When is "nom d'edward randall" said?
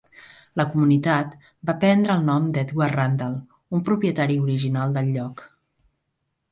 2.31-3.37